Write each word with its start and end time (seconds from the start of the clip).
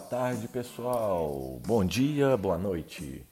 tarde, 0.00 0.48
pessoal. 0.48 1.60
Bom 1.64 1.84
dia, 1.84 2.36
boa 2.36 2.58
noite. 2.58 3.24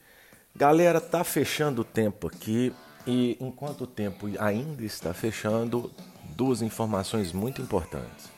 Galera, 0.54 1.00
tá 1.00 1.24
fechando 1.24 1.82
o 1.82 1.84
tempo 1.84 2.29
aqui 2.29 2.72
e 3.04 3.36
enquanto 3.40 3.80
o 3.82 3.86
tempo 3.86 4.29
ainda 4.38 4.84
está 4.84 5.12
fechando, 5.12 5.90
duas 6.36 6.62
informações 6.62 7.32
muito 7.32 7.61
importantes. 7.61 8.30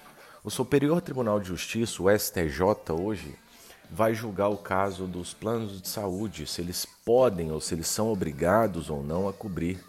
O 0.42 0.50
Superior 0.50 1.02
Tribunal 1.02 1.38
de 1.38 1.48
Justiça, 1.48 2.02
o 2.02 2.08
STJ, 2.18 2.94
hoje 2.98 3.36
vai 3.90 4.14
julgar 4.14 4.48
o 4.48 4.56
caso 4.56 5.06
dos 5.06 5.34
planos 5.34 5.80
de 5.80 5.86
saúde, 5.86 6.46
se 6.46 6.62
eles 6.62 6.86
podem 7.04 7.52
ou 7.52 7.60
se 7.60 7.74
eles 7.74 7.88
são 7.88 8.10
obrigados 8.10 8.88
ou 8.88 9.02
não 9.02 9.28
a 9.28 9.34
cobrir 9.34 9.84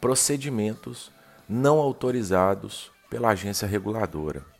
procedimentos 0.00 1.10
não 1.48 1.78
autorizados 1.78 2.92
pela 3.10 3.30
agência 3.30 3.66
reguladora. 3.66 4.53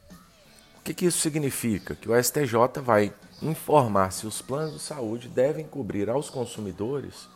O 0.84 0.87
que, 0.87 0.93
que 0.93 1.06
isso 1.06 1.19
significa? 1.19 1.95
Que 1.95 2.11
o 2.11 2.23
STJ 2.23 2.83
vai 2.83 3.11
informar 3.41 4.11
se 4.11 4.27
os 4.27 4.42
planos 4.42 4.75
de 4.75 4.80
saúde 4.80 5.29
devem 5.29 5.66
cobrir 5.66 6.11
aos 6.11 6.29
consumidores 6.29 7.27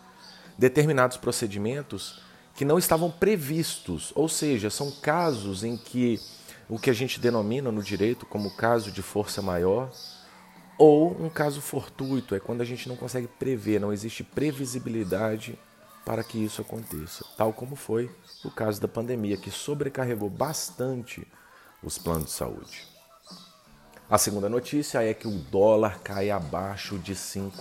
determinados 0.59 1.17
procedimentos 1.17 2.23
que 2.55 2.63
não 2.63 2.79
estavam 2.79 3.11
previstos, 3.11 4.13
ou 4.15 4.29
seja, 4.29 4.69
são 4.69 4.91
casos 4.91 5.65
em 5.65 5.79
que 5.79 6.21
o 6.69 6.79
que 6.79 6.91
a 6.91 6.93
gente 6.93 7.19
denomina 7.19 7.73
no 7.73 7.83
direito 7.83 8.27
como 8.27 8.55
caso 8.55 8.93
de 8.93 9.01
força 9.01 9.41
maior 9.41 9.91
ou 10.77 11.17
um 11.19 11.31
caso 11.31 11.63
fortuito, 11.63 12.35
é 12.35 12.39
quando 12.39 12.61
a 12.61 12.67
gente 12.67 12.87
não 12.87 12.97
consegue 12.97 13.29
prever, 13.29 13.81
não 13.81 13.95
existe 13.95 14.23
previsibilidade 14.23 15.59
para 16.05 16.23
que 16.23 16.37
isso 16.37 16.61
aconteça, 16.61 17.25
tal 17.35 17.55
como 17.55 17.77
foi 17.77 18.15
o 18.45 18.51
caso 18.51 18.79
da 18.79 18.87
pandemia, 18.87 19.39
que 19.39 19.51
sobrecarregou 19.51 20.29
bastante 20.29 21.27
os 21.83 21.97
planos 21.97 22.27
de 22.27 22.33
saúde. 22.33 22.98
A 24.11 24.17
segunda 24.17 24.49
notícia 24.49 25.05
é 25.05 25.13
que 25.13 25.29
o 25.29 25.31
dólar 25.31 26.01
cai 26.03 26.31
abaixo 26.31 26.99
de 26.99 27.13
R$ 27.13 27.19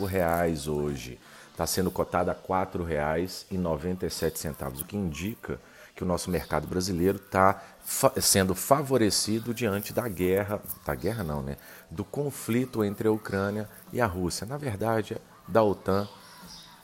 reais 0.08 0.66
hoje. 0.66 1.20
Está 1.52 1.68
sendo 1.68 1.92
cotado 1.92 2.32
a 2.32 2.34
R$ 2.34 2.40
4,97, 2.48 4.82
o 4.82 4.86
que 4.86 4.96
indica 4.96 5.60
que 5.94 6.04
o 6.04 6.08
nosso 6.08 6.32
mercado 6.32 6.66
brasileiro 6.66 7.18
está 7.18 7.62
fa 7.84 8.14
sendo 8.22 8.56
favorecido 8.56 9.54
diante 9.54 9.92
da 9.92 10.08
guerra, 10.08 10.62
da 10.86 10.96
guerra 10.96 11.22
não, 11.22 11.42
né? 11.42 11.58
Do 11.92 12.06
conflito 12.06 12.82
entre 12.82 13.10
a 13.10 13.12
Ucrânia 13.12 13.68
e 13.92 14.00
a 14.00 14.06
Rússia. 14.06 14.48
Na 14.48 14.56
verdade, 14.56 15.18
da 15.46 15.62
OTAN, 15.62 16.08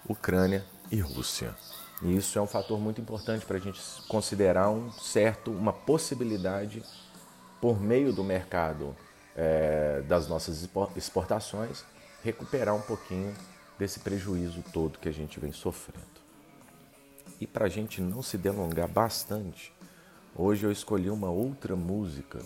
Ucrânia 0.10 0.66
e 0.92 1.00
Rússia. 1.00 1.56
E 2.02 2.18
isso 2.18 2.38
é 2.38 2.42
um 2.42 2.48
fator 2.48 2.78
muito 2.78 3.00
importante 3.00 3.46
para 3.46 3.56
a 3.56 3.62
gente 3.62 3.80
considerar 4.10 4.70
um 4.70 4.92
certo, 4.92 5.52
uma 5.52 5.72
possibilidade 5.72 6.84
por 7.62 7.80
meio 7.80 8.12
do 8.12 8.26
mercado 8.26 8.94
é, 9.36 10.02
das 10.08 10.28
nossas 10.28 10.68
exportações, 10.96 11.84
recuperar 12.24 12.76
um 12.76 12.82
pouquinho 12.82 13.34
desse 13.78 14.00
prejuízo 14.00 14.64
todo 14.72 15.00
que 15.00 15.10
a 15.10 15.14
gente 15.14 15.40
vem 15.40 15.52
sofrendo. 15.52 16.06
E 17.40 17.48
para 17.48 17.66
a 17.66 17.70
gente 17.70 18.00
não 18.02 18.22
se 18.22 18.38
delongar 18.38 18.88
bastante, 18.88 19.74
hoje 20.36 20.66
eu 20.66 20.72
escolhi 20.72 21.10
uma 21.10 21.30
outra 21.30 21.76
música 21.76 22.40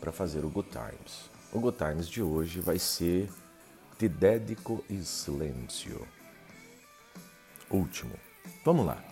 para 0.00 0.12
fazer 0.12 0.44
o 0.44 0.48
Good 0.48 0.70
Times. 0.70 1.30
O 1.52 1.60
Good 1.60 1.76
Times 1.76 2.08
de 2.08 2.22
hoje 2.22 2.60
vai 2.60 2.78
ser 2.78 3.28
Te 3.98 4.08
Dedico 4.08 4.84
in 4.88 5.02
Silêncio. 5.02 6.06
Último. 7.70 8.14
Vamos 8.64 8.86
lá. 8.86 9.02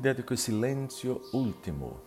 Ti 0.00 0.06
dedico 0.06 0.32
il 0.32 0.38
silenzio 0.38 1.20
ultimo. 1.32 2.00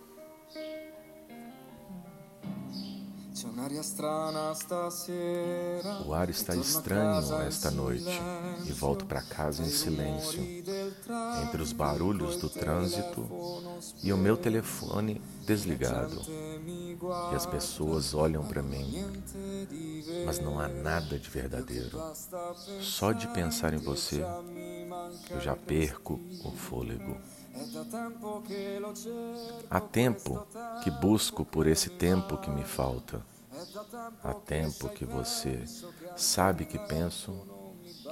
O 6.03 6.13
ar 6.13 6.27
está 6.27 6.55
estranho 6.55 7.41
esta 7.41 7.69
noite 7.69 8.19
e 8.65 8.71
volto 8.71 9.05
para 9.05 9.21
casa 9.21 9.61
em 9.61 9.69
silêncio, 9.69 10.41
entre 11.43 11.61
os 11.61 11.71
barulhos 11.71 12.37
do 12.37 12.49
trânsito 12.49 13.29
e 14.01 14.11
o 14.11 14.17
meu 14.17 14.37
telefone 14.37 15.21
desligado. 15.45 16.19
E 17.31 17.35
as 17.35 17.45
pessoas 17.45 18.15
olham 18.15 18.43
para 18.43 18.63
mim, 18.63 19.05
mas 20.25 20.39
não 20.39 20.59
há 20.59 20.67
nada 20.67 21.19
de 21.19 21.29
verdadeiro. 21.29 22.01
Só 22.81 23.11
de 23.11 23.27
pensar 23.27 23.71
em 23.71 23.77
você, 23.77 24.25
eu 25.29 25.39
já 25.39 25.55
perco 25.55 26.19
o 26.43 26.51
fôlego. 26.51 27.17
Há 29.69 29.79
tempo 29.79 30.45
que 30.83 30.89
busco 30.89 31.45
por 31.45 31.67
esse 31.67 31.89
tempo 31.89 32.37
que 32.37 32.49
me 32.49 32.63
falta. 32.63 33.21
Há 34.23 34.33
tempo 34.33 34.89
que 34.89 35.05
você 35.05 35.63
sabe 36.15 36.65
que 36.65 36.79
penso 36.79 37.31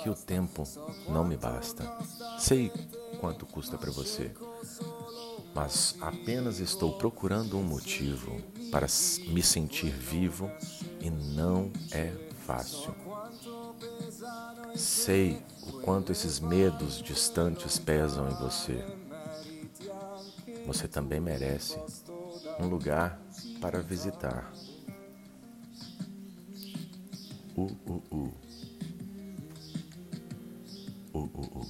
que 0.01 0.09
o 0.09 0.15
tempo 0.15 0.63
não 1.07 1.23
me 1.23 1.35
basta. 1.37 1.83
Sei 2.37 2.71
quanto 3.19 3.45
custa 3.45 3.77
para 3.77 3.91
você, 3.91 4.31
mas 5.53 5.95
apenas 6.01 6.59
estou 6.59 6.97
procurando 6.97 7.57
um 7.57 7.63
motivo 7.63 8.39
para 8.71 8.87
me 9.27 9.41
sentir 9.41 9.91
vivo 9.91 10.49
e 10.99 11.09
não 11.09 11.71
é 11.91 12.11
fácil. 12.45 12.93
Sei 14.75 15.43
o 15.67 15.81
quanto 15.81 16.11
esses 16.11 16.39
medos 16.39 17.01
distantes 17.01 17.77
pesam 17.79 18.29
em 18.29 18.35
você 18.35 19.00
você 20.71 20.87
também 20.87 21.19
merece 21.19 21.77
um 22.57 22.67
lugar 22.67 23.19
para 23.59 23.81
visitar. 23.81 24.53
Uh, 27.57 27.63
uh, 27.85 28.01
uh. 28.09 28.33
Uh, 31.13 31.19
uh, 31.19 31.59
uh. 31.59 31.67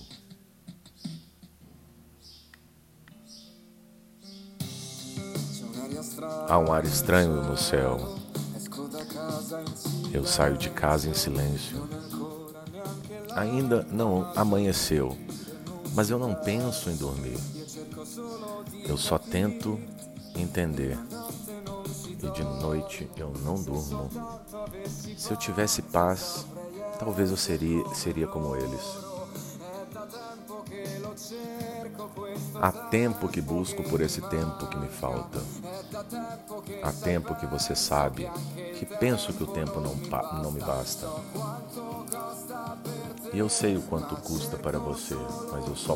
Há 6.48 6.60
um 6.60 6.72
ar 6.72 6.86
estranho 6.86 7.44
no 7.44 7.58
céu. 7.58 7.98
Eu 10.14 10.26
saio 10.28 10.58
de 10.60 10.70
casa 10.70 11.10
em 11.10 11.16
silêncio. 11.16 11.90
Ainda 13.36 13.82
não 13.92 14.32
amanheceu, 14.36 15.18
mas 15.96 16.12
eu 16.12 16.20
não 16.20 16.36
penso 16.36 16.92
em 16.92 16.96
dormir. 16.96 17.40
Eu 18.88 18.98
só 18.98 19.18
tento 19.18 19.80
entender. 20.36 20.98
E 22.22 22.30
de 22.30 22.44
noite 22.44 23.10
eu 23.18 23.34
não 23.44 23.56
durmo. 23.56 24.10
Se 25.18 25.32
eu 25.32 25.38
tivesse 25.38 25.82
paz, 25.82 26.46
talvez 27.00 27.32
eu 27.32 27.38
seria, 27.38 27.84
seria 27.94 28.28
como 28.28 28.56
eles. 28.56 29.12
Há 32.62 32.72
tempo 32.72 33.28
que 33.28 33.42
busco 33.42 33.84
por 33.84 34.02
esse 34.02 34.22
tempo 34.22 34.68
que 34.68 34.78
me 34.78 34.88
falta. 34.88 35.40
Há 36.84 36.92
tempo 36.92 37.36
que 37.36 37.46
você 37.46 37.76
sabe 37.76 38.30
que 38.78 38.86
penso 38.86 39.34
que 39.34 39.44
o 39.44 39.48
tempo 39.48 39.80
não, 39.80 39.96
não 40.44 40.52
me 40.52 40.60
basta. 40.60 41.08
E 43.34 43.40
eu 43.40 43.50
sei 43.50 43.78
o 43.78 43.82
quanto 43.84 44.16
custa 44.18 44.58
para 44.58 44.78
você, 44.78 45.16
mas 45.52 45.68
eu 45.68 45.76
só 45.76 45.96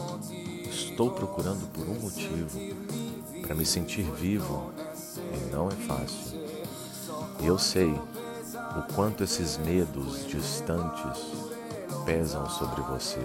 Estou 0.75 1.09
procurando 1.09 1.65
por 1.67 1.87
um 1.87 1.93
motivo 2.01 2.59
para 3.41 3.55
me 3.55 3.65
sentir 3.65 4.03
vivo 4.11 4.73
e 5.15 5.49
não 5.49 5.69
é 5.69 5.71
fácil. 5.71 6.37
Eu 7.41 7.57
sei 7.57 7.89
o 7.89 8.93
quanto 8.93 9.23
esses 9.23 9.55
medos 9.57 10.27
distantes 10.27 11.31
pesam 12.05 12.49
sobre 12.49 12.81
você. 12.81 13.21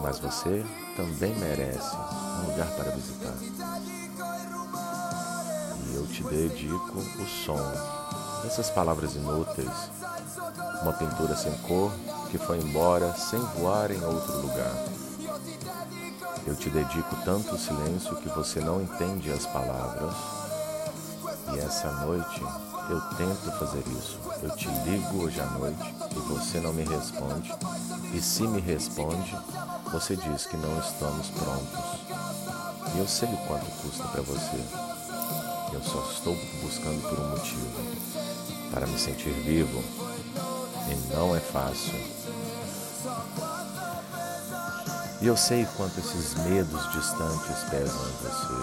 Mas 0.00 0.20
você 0.20 0.64
também 0.96 1.34
merece 1.40 1.96
um 1.96 2.50
lugar 2.50 2.70
para 2.76 2.92
visitar. 2.92 3.34
E 5.90 5.94
eu 5.96 6.06
te 6.06 6.22
dedico 6.22 6.96
o 6.96 7.26
som 7.26 7.58
dessas 8.44 8.70
palavras 8.70 9.16
inúteis, 9.16 9.90
uma 10.80 10.92
pintura 10.92 11.36
sem 11.36 11.52
cor 11.58 11.90
que 12.32 12.38
foi 12.38 12.56
embora 12.56 13.14
sem 13.14 13.38
voar 13.38 13.90
em 13.90 14.02
outro 14.02 14.40
lugar. 14.40 14.74
Eu 16.46 16.56
te 16.56 16.70
dedico 16.70 17.14
tanto 17.26 17.58
silêncio 17.58 18.16
que 18.16 18.28
você 18.30 18.58
não 18.58 18.80
entende 18.80 19.30
as 19.30 19.44
palavras. 19.44 20.14
E 21.52 21.58
essa 21.58 21.92
noite 22.06 22.40
eu 22.88 23.00
tento 23.18 23.58
fazer 23.58 23.84
isso. 23.98 24.18
Eu 24.42 24.48
te 24.56 24.66
ligo 24.66 25.24
hoje 25.24 25.42
à 25.42 25.44
noite 25.44 25.94
e 26.10 26.18
você 26.20 26.58
não 26.58 26.72
me 26.72 26.84
responde. 26.84 27.52
E 28.14 28.22
se 28.22 28.44
me 28.44 28.62
responde, 28.62 29.36
você 29.92 30.16
diz 30.16 30.46
que 30.46 30.56
não 30.56 30.78
estamos 30.80 31.28
prontos. 31.28 32.00
E 32.94 32.98
eu 32.98 33.06
sei 33.06 33.28
o 33.28 33.36
quanto 33.46 33.66
custa 33.82 34.04
para 34.04 34.22
você. 34.22 34.56
Eu 35.70 35.82
só 35.82 36.02
estou 36.10 36.34
buscando 36.62 37.06
por 37.10 37.20
um 37.20 37.28
motivo 37.28 37.68
para 38.70 38.86
me 38.86 38.98
sentir 38.98 39.34
vivo. 39.44 39.84
E 40.88 41.14
não 41.14 41.36
é 41.36 41.40
fácil. 41.40 42.21
E 45.22 45.26
eu 45.28 45.36
sei 45.36 45.64
quanto 45.76 46.00
esses 46.00 46.34
medos 46.34 46.82
distantes 46.90 47.62
pesam 47.70 48.08
em 48.08 48.12
você. 48.24 48.58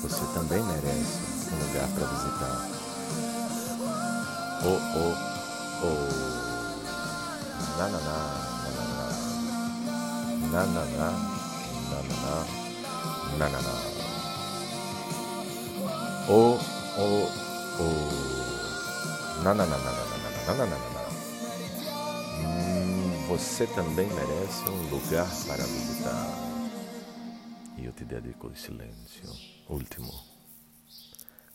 Você 0.00 0.24
também 0.32 0.62
merece 0.62 1.20
um 1.52 1.58
lugar 1.58 1.88
para 1.88 2.06
visitar. 2.06 2.56
Oh, 4.64 4.80
oh, 4.96 5.14
oh. 5.84 6.08
Nananá, 7.76 8.18
nananá. 8.64 9.06
Nananá, 10.50 11.08
nananá, 11.90 12.34
nananá. 13.36 13.74
Oh, 16.30 16.58
oh, 16.96 17.28
oh. 17.78 18.08
Nananana, 19.42 19.76
nananana, 19.76 20.30
nananana. 20.46 20.95
Você 23.28 23.66
também 23.66 24.06
merece 24.06 24.62
um 24.70 24.88
lugar 24.88 25.28
para 25.46 25.64
visitar. 25.64 26.26
E 27.76 27.84
eu 27.84 27.92
te 27.92 28.04
dedico 28.04 28.46
o 28.46 28.56
silêncio. 28.56 29.28
Último. 29.68 30.12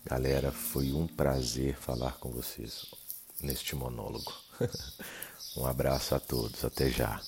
Galera, 0.03 0.51
foi 0.51 0.91
um 0.91 1.07
prazer 1.07 1.77
falar 1.77 2.17
com 2.17 2.29
vocês 2.29 2.87
neste 3.41 3.73
monólogo. 3.73 4.33
um 5.55 5.65
abraço 5.65 6.13
a 6.13 6.19
todos, 6.19 6.65
até 6.65 6.89
já. 6.89 7.21